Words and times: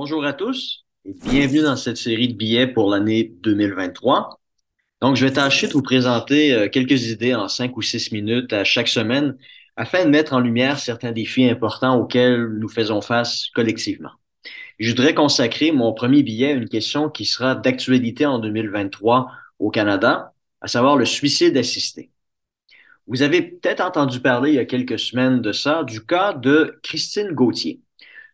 bonjour 0.00 0.24
à 0.24 0.32
tous 0.32 0.86
et 1.04 1.12
bienvenue 1.12 1.62
dans 1.62 1.74
cette 1.74 1.96
série 1.96 2.28
de 2.28 2.34
billets 2.34 2.68
pour 2.68 2.88
l'année 2.88 3.34
2023. 3.42 4.38
Donc, 5.00 5.16
je 5.16 5.26
vais 5.26 5.32
tâcher 5.32 5.66
de 5.66 5.72
vous 5.72 5.82
présenter 5.82 6.52
euh, 6.52 6.68
quelques 6.68 7.10
idées 7.10 7.34
en 7.34 7.48
cinq 7.48 7.76
ou 7.76 7.82
six 7.82 8.12
minutes 8.12 8.52
à 8.52 8.62
chaque 8.62 8.86
semaine 8.86 9.36
afin 9.74 10.04
de 10.04 10.10
mettre 10.10 10.34
en 10.34 10.38
lumière 10.38 10.78
certains 10.78 11.10
défis 11.10 11.50
importants 11.50 11.98
auxquels 11.98 12.46
nous 12.46 12.68
faisons 12.68 13.00
face 13.00 13.48
collectivement. 13.56 14.12
Je 14.78 14.90
voudrais 14.90 15.14
consacrer 15.14 15.72
mon 15.72 15.92
premier 15.92 16.22
billet 16.22 16.52
à 16.52 16.54
une 16.54 16.68
question 16.68 17.10
qui 17.10 17.24
sera 17.24 17.56
d'actualité 17.56 18.24
en 18.24 18.38
2023 18.38 19.32
au 19.58 19.70
Canada, 19.70 20.32
à 20.60 20.68
savoir 20.68 20.96
le 20.96 21.06
suicide 21.06 21.56
assisté. 21.56 22.12
Vous 23.08 23.22
avez 23.22 23.42
peut-être 23.42 23.80
entendu 23.80 24.20
parler 24.20 24.50
il 24.50 24.56
y 24.56 24.60
a 24.60 24.64
quelques 24.64 25.00
semaines 25.00 25.42
de 25.42 25.50
ça, 25.50 25.82
du 25.82 26.06
cas 26.06 26.34
de 26.34 26.78
Christine 26.84 27.32
Gauthier 27.32 27.80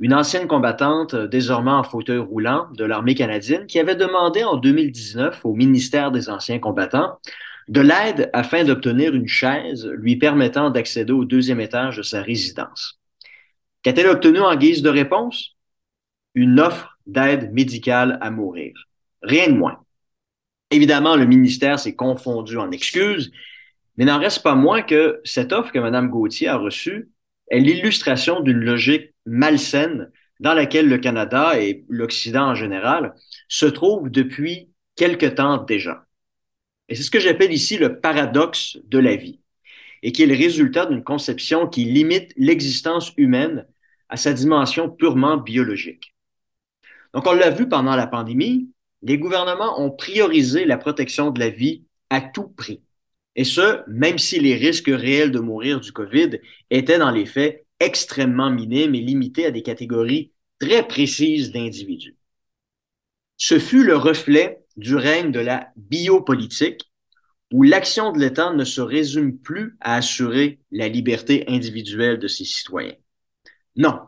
une 0.00 0.14
ancienne 0.14 0.48
combattante, 0.48 1.14
euh, 1.14 1.26
désormais 1.28 1.70
en 1.70 1.82
fauteuil 1.82 2.18
roulant 2.18 2.68
de 2.76 2.84
l'armée 2.84 3.14
canadienne, 3.14 3.66
qui 3.66 3.78
avait 3.78 3.94
demandé 3.94 4.44
en 4.44 4.56
2019 4.56 5.44
au 5.44 5.54
ministère 5.54 6.10
des 6.10 6.28
Anciens 6.28 6.58
combattants 6.58 7.18
de 7.68 7.80
l'aide 7.80 8.30
afin 8.32 8.64
d'obtenir 8.64 9.14
une 9.14 9.28
chaise 9.28 9.86
lui 9.86 10.16
permettant 10.16 10.70
d'accéder 10.70 11.12
au 11.12 11.24
deuxième 11.24 11.60
étage 11.60 11.96
de 11.96 12.02
sa 12.02 12.22
résidence. 12.22 13.00
Qu'a-t-elle 13.82 14.08
obtenu 14.08 14.40
en 14.40 14.54
guise 14.56 14.82
de 14.82 14.90
réponse? 14.90 15.56
Une 16.34 16.60
offre 16.60 16.98
d'aide 17.06 17.52
médicale 17.52 18.18
à 18.20 18.30
mourir. 18.30 18.72
Rien 19.22 19.48
de 19.48 19.54
moins. 19.54 19.78
Évidemment, 20.70 21.16
le 21.16 21.26
ministère 21.26 21.78
s'est 21.78 21.94
confondu 21.94 22.56
en 22.56 22.70
excuses, 22.70 23.30
mais 23.96 24.04
n'en 24.04 24.18
reste 24.18 24.42
pas 24.42 24.54
moins 24.54 24.82
que 24.82 25.20
cette 25.24 25.52
offre 25.52 25.70
que 25.70 25.78
Mme 25.78 26.08
Gauthier 26.08 26.48
a 26.48 26.56
reçue 26.56 27.10
est 27.48 27.60
l'illustration 27.60 28.40
d'une 28.40 28.60
logique 28.60 29.11
malsaine 29.26 30.10
dans 30.40 30.54
laquelle 30.54 30.88
le 30.88 30.98
Canada 30.98 31.60
et 31.60 31.84
l'Occident 31.88 32.48
en 32.48 32.54
général 32.54 33.14
se 33.48 33.66
trouvent 33.66 34.10
depuis 34.10 34.70
quelque 34.96 35.26
temps 35.26 35.58
déjà. 35.58 36.06
Et 36.88 36.94
c'est 36.94 37.04
ce 37.04 37.10
que 37.10 37.20
j'appelle 37.20 37.52
ici 37.52 37.78
le 37.78 38.00
paradoxe 38.00 38.78
de 38.84 38.98
la 38.98 39.16
vie, 39.16 39.40
et 40.02 40.12
qui 40.12 40.24
est 40.24 40.26
le 40.26 40.36
résultat 40.36 40.86
d'une 40.86 41.04
conception 41.04 41.68
qui 41.68 41.84
limite 41.84 42.32
l'existence 42.36 43.12
humaine 43.16 43.66
à 44.08 44.16
sa 44.16 44.32
dimension 44.32 44.90
purement 44.90 45.36
biologique. 45.36 46.14
Donc, 47.14 47.26
on 47.26 47.32
l'a 47.32 47.50
vu 47.50 47.68
pendant 47.68 47.94
la 47.94 48.06
pandémie, 48.06 48.70
les 49.02 49.18
gouvernements 49.18 49.80
ont 49.80 49.90
priorisé 49.90 50.64
la 50.64 50.76
protection 50.76 51.30
de 51.30 51.40
la 51.40 51.50
vie 51.50 51.84
à 52.10 52.20
tout 52.20 52.48
prix. 52.48 52.82
Et 53.36 53.44
ce, 53.44 53.80
même 53.88 54.18
si 54.18 54.40
les 54.40 54.54
risques 54.54 54.90
réels 54.90 55.30
de 55.30 55.38
mourir 55.38 55.80
du 55.80 55.92
COVID 55.92 56.38
étaient 56.70 56.98
dans 56.98 57.10
les 57.10 57.26
faits 57.26 57.61
extrêmement 57.82 58.50
minime 58.50 58.94
et 58.94 59.00
limité 59.00 59.44
à 59.46 59.50
des 59.50 59.62
catégories 59.62 60.32
très 60.58 60.86
précises 60.86 61.50
d'individus. 61.50 62.16
Ce 63.36 63.58
fut 63.58 63.82
le 63.82 63.96
reflet 63.96 64.60
du 64.76 64.94
règne 64.94 65.32
de 65.32 65.40
la 65.40 65.68
biopolitique, 65.76 66.88
où 67.52 67.64
l'action 67.64 68.12
de 68.12 68.20
l'État 68.20 68.52
ne 68.52 68.64
se 68.64 68.80
résume 68.80 69.36
plus 69.36 69.76
à 69.80 69.96
assurer 69.96 70.60
la 70.70 70.88
liberté 70.88 71.44
individuelle 71.48 72.18
de 72.18 72.28
ses 72.28 72.44
citoyens. 72.44 72.94
Non, 73.76 73.98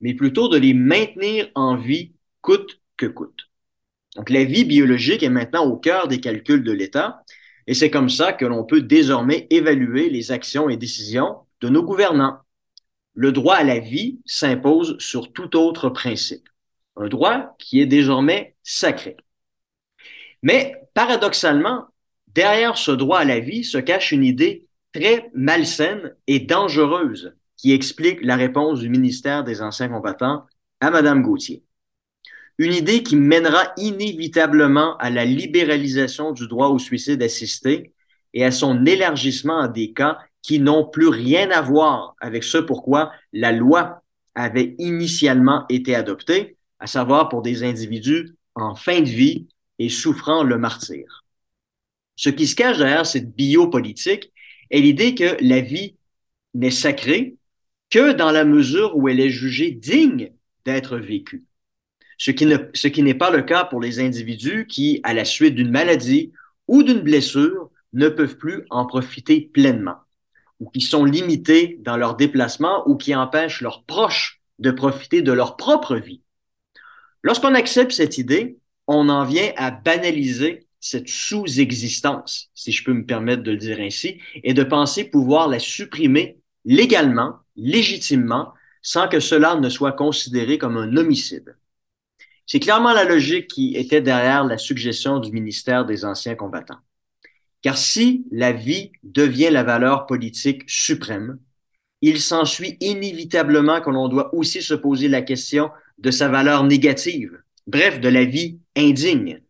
mais 0.00 0.14
plutôt 0.14 0.48
de 0.48 0.58
les 0.58 0.74
maintenir 0.74 1.48
en 1.54 1.76
vie 1.76 2.12
coûte 2.42 2.80
que 2.96 3.06
coûte. 3.06 3.48
Donc 4.16 4.28
la 4.28 4.44
vie 4.44 4.64
biologique 4.64 5.22
est 5.22 5.30
maintenant 5.30 5.64
au 5.64 5.76
cœur 5.76 6.08
des 6.08 6.20
calculs 6.20 6.64
de 6.64 6.72
l'État, 6.72 7.22
et 7.66 7.74
c'est 7.74 7.90
comme 7.90 8.10
ça 8.10 8.32
que 8.32 8.44
l'on 8.44 8.64
peut 8.64 8.82
désormais 8.82 9.46
évaluer 9.50 10.10
les 10.10 10.32
actions 10.32 10.68
et 10.68 10.76
décisions 10.76 11.36
de 11.60 11.68
nos 11.68 11.84
gouvernants 11.84 12.40
le 13.20 13.32
droit 13.32 13.56
à 13.56 13.64
la 13.64 13.80
vie 13.80 14.18
s'impose 14.24 14.96
sur 14.98 15.30
tout 15.34 15.54
autre 15.54 15.90
principe, 15.90 16.48
un 16.96 17.06
droit 17.06 17.54
qui 17.58 17.78
est 17.78 17.86
désormais 17.86 18.56
sacré. 18.62 19.18
Mais 20.42 20.88
paradoxalement, 20.94 21.88
derrière 22.28 22.78
ce 22.78 22.90
droit 22.90 23.18
à 23.18 23.26
la 23.26 23.38
vie 23.38 23.62
se 23.62 23.76
cache 23.76 24.12
une 24.12 24.24
idée 24.24 24.66
très 24.94 25.30
malsaine 25.34 26.16
et 26.28 26.40
dangereuse 26.40 27.34
qui 27.58 27.72
explique 27.72 28.20
la 28.22 28.36
réponse 28.36 28.80
du 28.80 28.88
ministère 28.88 29.44
des 29.44 29.60
Anciens 29.60 29.90
combattants 29.90 30.46
à 30.80 30.90
Mme 30.90 31.20
Gauthier. 31.20 31.62
Une 32.56 32.72
idée 32.72 33.02
qui 33.02 33.16
mènera 33.16 33.74
inévitablement 33.76 34.96
à 34.96 35.10
la 35.10 35.26
libéralisation 35.26 36.32
du 36.32 36.48
droit 36.48 36.68
au 36.68 36.78
suicide 36.78 37.22
assisté 37.22 37.92
et 38.32 38.46
à 38.46 38.50
son 38.50 38.86
élargissement 38.86 39.60
à 39.60 39.68
des 39.68 39.92
cas 39.92 40.16
qui 40.42 40.58
n'ont 40.58 40.86
plus 40.86 41.08
rien 41.08 41.50
à 41.50 41.60
voir 41.60 42.14
avec 42.20 42.44
ce 42.44 42.58
pourquoi 42.58 43.12
la 43.32 43.52
loi 43.52 44.02
avait 44.34 44.74
initialement 44.78 45.64
été 45.68 45.94
adoptée, 45.94 46.56
à 46.78 46.86
savoir 46.86 47.28
pour 47.28 47.42
des 47.42 47.62
individus 47.62 48.34
en 48.54 48.74
fin 48.74 49.00
de 49.00 49.08
vie 49.08 49.48
et 49.78 49.88
souffrant 49.88 50.42
le 50.42 50.58
martyr. 50.58 51.24
Ce 52.16 52.30
qui 52.30 52.46
se 52.46 52.54
cache 52.54 52.78
derrière 52.78 53.06
cette 53.06 53.34
biopolitique 53.34 54.32
est 54.70 54.80
l'idée 54.80 55.14
que 55.14 55.36
la 55.40 55.60
vie 55.60 55.96
n'est 56.54 56.70
sacrée 56.70 57.36
que 57.90 58.12
dans 58.12 58.30
la 58.30 58.44
mesure 58.44 58.96
où 58.96 59.08
elle 59.08 59.20
est 59.20 59.30
jugée 59.30 59.72
digne 59.72 60.32
d'être 60.64 60.96
vécue. 60.96 61.44
Ce 62.18 62.30
qui, 62.30 63.02
n'est 63.02 63.14
pas 63.14 63.30
le 63.30 63.42
cas 63.42 63.64
pour 63.64 63.80
les 63.80 63.98
individus 63.98 64.66
qui, 64.66 65.00
à 65.02 65.14
la 65.14 65.24
suite 65.24 65.54
d'une 65.54 65.70
maladie 65.70 66.32
ou 66.68 66.82
d'une 66.82 67.00
blessure, 67.00 67.70
ne 67.94 68.08
peuvent 68.08 68.36
plus 68.36 68.64
en 68.68 68.84
profiter 68.84 69.50
pleinement 69.52 69.96
ou 70.60 70.70
qui 70.70 70.80
sont 70.80 71.04
limités 71.04 71.78
dans 71.80 71.96
leurs 71.96 72.16
déplacements 72.16 72.88
ou 72.88 72.96
qui 72.96 73.14
empêchent 73.14 73.62
leurs 73.62 73.84
proches 73.84 74.40
de 74.58 74.70
profiter 74.70 75.22
de 75.22 75.32
leur 75.32 75.56
propre 75.56 75.96
vie. 75.96 76.22
Lorsqu'on 77.22 77.54
accepte 77.54 77.92
cette 77.92 78.18
idée, 78.18 78.58
on 78.86 79.08
en 79.08 79.24
vient 79.24 79.52
à 79.56 79.70
banaliser 79.70 80.66
cette 80.80 81.08
sous-existence, 81.08 82.50
si 82.54 82.72
je 82.72 82.84
peux 82.84 82.94
me 82.94 83.04
permettre 83.04 83.42
de 83.42 83.50
le 83.50 83.56
dire 83.58 83.80
ainsi, 83.80 84.20
et 84.42 84.54
de 84.54 84.62
penser 84.62 85.04
pouvoir 85.04 85.48
la 85.48 85.58
supprimer 85.58 86.38
légalement, 86.64 87.36
légitimement, 87.56 88.52
sans 88.82 89.08
que 89.08 89.20
cela 89.20 89.56
ne 89.56 89.68
soit 89.68 89.92
considéré 89.92 90.58
comme 90.58 90.76
un 90.76 90.96
homicide. 90.96 91.56
C'est 92.46 92.60
clairement 92.60 92.92
la 92.92 93.04
logique 93.04 93.48
qui 93.48 93.76
était 93.76 94.00
derrière 94.00 94.44
la 94.44 94.58
suggestion 94.58 95.20
du 95.20 95.30
ministère 95.30 95.84
des 95.84 96.04
Anciens 96.04 96.34
combattants. 96.34 96.80
Car 97.62 97.76
si 97.76 98.24
la 98.30 98.52
vie 98.52 98.92
devient 99.02 99.50
la 99.50 99.62
valeur 99.62 100.06
politique 100.06 100.62
suprême, 100.66 101.38
il 102.00 102.20
s'ensuit 102.20 102.78
inévitablement 102.80 103.80
que 103.80 103.90
l'on 103.90 104.08
doit 104.08 104.34
aussi 104.34 104.62
se 104.62 104.74
poser 104.74 105.08
la 105.08 105.22
question 105.22 105.70
de 105.98 106.10
sa 106.10 106.28
valeur 106.28 106.64
négative, 106.64 107.38
bref, 107.66 108.00
de 108.00 108.08
la 108.08 108.24
vie 108.24 108.58
indigne. 108.76 109.42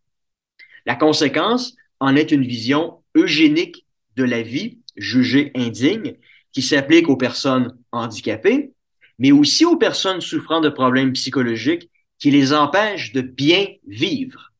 La 0.86 0.96
conséquence 0.96 1.76
en 2.00 2.16
est 2.16 2.32
une 2.32 2.44
vision 2.44 3.02
eugénique 3.14 3.86
de 4.16 4.24
la 4.24 4.42
vie 4.42 4.78
jugée 4.96 5.52
indigne 5.54 6.14
qui 6.52 6.62
s'applique 6.62 7.08
aux 7.08 7.16
personnes 7.16 7.78
handicapées, 7.92 8.72
mais 9.18 9.30
aussi 9.30 9.64
aux 9.64 9.76
personnes 9.76 10.20
souffrant 10.20 10.60
de 10.60 10.68
problèmes 10.68 11.12
psychologiques 11.12 11.90
qui 12.18 12.32
les 12.32 12.52
empêchent 12.52 13.12
de 13.12 13.20
bien 13.20 13.66
vivre. 13.86 14.52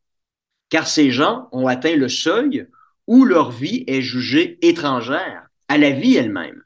Car 0.68 0.86
ces 0.86 1.10
gens 1.10 1.48
ont 1.50 1.66
atteint 1.66 1.96
le 1.96 2.08
seuil 2.08 2.66
où 3.10 3.24
leur 3.24 3.50
vie 3.50 3.82
est 3.88 4.02
jugée 4.02 4.56
étrangère 4.62 5.48
à 5.66 5.78
la 5.78 5.90
vie 5.90 6.14
elle-même. 6.14 6.62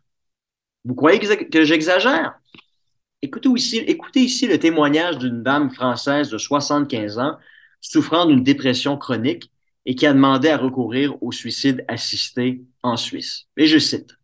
Vous 0.85 0.95
croyez 0.95 1.19
que 1.19 1.65
j'exagère? 1.65 2.35
Écoutez 3.23 3.49
ici, 3.49 3.79
écoutez 3.79 4.21
ici 4.21 4.47
le 4.47 4.59
témoignage 4.59 5.17
d'une 5.17 5.43
dame 5.43 5.71
française 5.71 6.29
de 6.29 6.37
75 6.37 7.19
ans 7.19 7.39
souffrant 7.81 8.27
d'une 8.27 8.43
dépression 8.43 8.99
chronique 8.99 9.51
et 9.87 9.95
qui 9.95 10.05
a 10.05 10.13
demandé 10.13 10.51
à 10.51 10.59
recourir 10.59 11.15
au 11.23 11.33
suicide 11.33 11.83
assisté 11.89 12.61
en 12.83 12.99
Suisse. 12.99 13.47
Et 13.57 13.67
je 13.67 13.79
cite. 13.79 14.19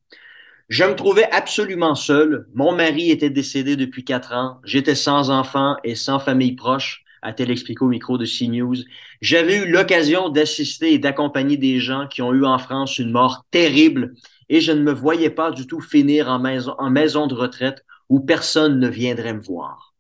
Je 0.69 0.85
me 0.85 0.95
trouvais 0.95 1.29
absolument 1.31 1.95
seul. 1.95 2.47
Mon 2.53 2.77
mari 2.77 3.11
était 3.11 3.31
décédé 3.31 3.77
depuis 3.77 4.05
quatre 4.05 4.35
ans. 4.35 4.61
J'étais 4.65 4.95
sans 4.95 5.31
enfant 5.31 5.77
et 5.85 5.95
sans 5.95 6.19
famille 6.21 6.53
proche 6.53 7.03
a-t-elle 7.23 7.51
expliqué 7.51 7.85
au 7.85 7.89
micro 7.89 8.19
de 8.19 8.25
CNews. 8.25 8.77
J'avais 9.21 9.59
eu 9.59 9.71
l'occasion 9.71 10.29
d'assister 10.29 10.93
et 10.93 10.99
d'accompagner 10.99 11.57
des 11.57 11.79
gens 11.79 12.07
qui 12.09 12.23
ont 12.23 12.33
eu 12.33 12.45
en 12.45 12.59
France 12.59 12.99
une 12.99 13.11
mort 13.11 13.45
terrible 13.51 14.15
et 14.49 14.61
je 14.61 14.73
ne 14.73 14.83
me 14.83 14.93
voyais 14.93 15.31
pas 15.31 15.51
du 15.51 15.67
tout 15.67 15.81
finir 15.81 16.29
en 16.29 16.39
maison, 16.39 16.75
en 16.79 16.91
maison 16.91 17.27
de 17.27 17.35
retraite 17.35 17.85
où 18.09 18.21
personne 18.21 18.81
ne 18.81 18.89
viendrait 18.89 19.35
me 19.35 19.43
voir. 19.43 19.95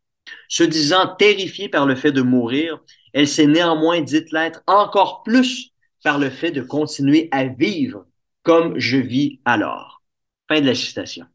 Se 0.48 0.64
disant 0.64 1.14
terrifiée 1.16 1.68
par 1.68 1.86
le 1.86 1.94
fait 1.94 2.12
de 2.12 2.22
mourir, 2.22 2.80
elle 3.12 3.28
s'est 3.28 3.46
néanmoins 3.46 4.00
dite 4.00 4.32
l'être 4.32 4.62
encore 4.66 5.22
plus 5.22 5.70
par 6.02 6.18
le 6.18 6.30
fait 6.30 6.50
de 6.50 6.62
continuer 6.62 7.28
à 7.30 7.44
vivre 7.44 8.06
comme 8.42 8.78
je 8.78 8.96
vis 8.96 9.40
alors. 9.44 10.02
Fin 10.48 10.60
de 10.60 10.66
la 10.66 10.74
citation. 10.74 11.26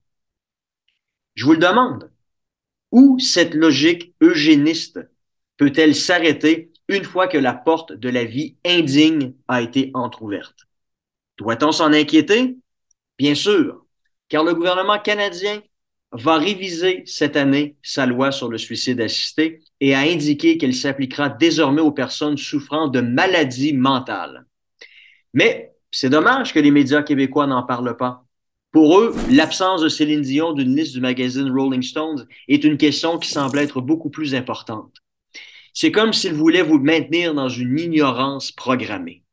Je 1.35 1.45
vous 1.45 1.53
le 1.53 1.57
demande. 1.57 2.11
Où 2.91 3.19
cette 3.19 3.53
logique 3.53 4.13
eugéniste 4.21 4.99
peut-elle 5.57 5.95
s'arrêter 5.95 6.71
une 6.87 7.03
fois 7.03 7.27
que 7.27 7.37
la 7.37 7.53
porte 7.53 7.93
de 7.93 8.09
la 8.09 8.25
vie 8.25 8.57
indigne 8.65 9.33
a 9.47 9.61
été 9.61 9.91
entr'ouverte? 9.93 10.67
Doit-on 11.37 11.71
s'en 11.71 11.93
inquiéter? 11.93 12.57
Bien 13.17 13.35
sûr, 13.35 13.85
car 14.29 14.43
le 14.43 14.53
gouvernement 14.53 14.99
canadien 14.99 15.61
va 16.11 16.37
réviser 16.37 17.03
cette 17.05 17.35
année 17.35 17.75
sa 17.83 18.05
loi 18.05 18.31
sur 18.31 18.49
le 18.49 18.57
suicide 18.57 19.01
assisté 19.01 19.61
et 19.81 19.95
a 19.95 19.99
indiqué 19.99 20.57
qu'elle 20.57 20.75
s'appliquera 20.75 21.29
désormais 21.29 21.81
aux 21.81 21.91
personnes 21.91 22.37
souffrant 22.37 22.87
de 22.87 23.01
maladies 23.01 23.73
mentales. 23.73 24.45
Mais 25.33 25.73
c'est 25.91 26.09
dommage 26.09 26.53
que 26.53 26.59
les 26.59 26.71
médias 26.71 27.03
québécois 27.03 27.47
n'en 27.47 27.63
parlent 27.63 27.97
pas. 27.97 28.25
Pour 28.71 28.99
eux, 28.99 29.15
l'absence 29.29 29.81
de 29.81 29.89
Céline 29.89 30.21
Dion 30.21 30.53
d'une 30.53 30.75
liste 30.75 30.93
du 30.93 31.01
magazine 31.01 31.49
Rolling 31.49 31.81
Stones 31.81 32.27
est 32.47 32.63
une 32.63 32.77
question 32.77 33.17
qui 33.17 33.29
semble 33.29 33.59
être 33.59 33.81
beaucoup 33.81 34.09
plus 34.09 34.35
importante. 34.35 35.04
C'est 35.77 35.91
comme 35.91 36.13
s'ils 36.13 36.33
voulaient 36.33 36.61
vous 36.61 36.79
maintenir 36.79 37.33
dans 37.33 37.49
une 37.49 37.77
ignorance 37.77 38.49
programmée. 38.49 39.24